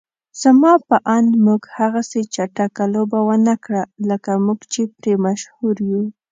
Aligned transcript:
زما 0.41 0.73
په 0.87 0.97
اند 1.15 1.31
موږ 1.45 1.61
هغسې 1.77 2.21
چټکه 2.33 2.85
لوبه 2.93 3.19
ونکړه 3.29 3.81
لکه 4.09 4.31
موږ 4.45 4.59
چې 4.71 4.81
پرې 4.97 5.13
مشهور 5.25 5.75
يو. 5.91 6.03